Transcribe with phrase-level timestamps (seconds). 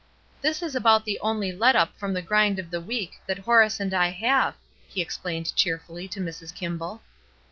[0.43, 3.79] ''This is about the only let up from the grind of the week that Horace
[3.79, 4.55] and I have,"
[4.87, 6.55] he explained cheerfully to Mrs.
[6.55, 7.03] Kimball.